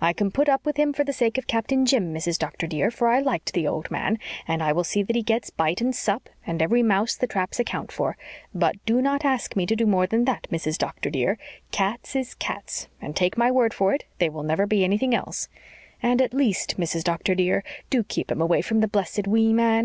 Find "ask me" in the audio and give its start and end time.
9.24-9.66